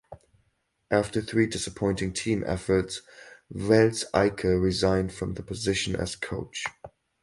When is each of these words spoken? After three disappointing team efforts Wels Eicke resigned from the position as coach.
After 0.89 1.21
three 1.21 1.45
disappointing 1.45 2.13
team 2.13 2.43
efforts 2.47 3.03
Wels 3.51 4.03
Eicke 4.15 4.59
resigned 4.59 5.13
from 5.13 5.35
the 5.35 5.43
position 5.43 5.95
as 5.95 6.15
coach. 6.15 6.63